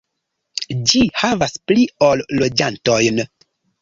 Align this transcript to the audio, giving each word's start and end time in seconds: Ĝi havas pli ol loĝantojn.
Ĝi 0.91 1.01
havas 1.23 1.53
pli 1.73 1.85
ol 2.07 2.25
loĝantojn. 2.41 3.25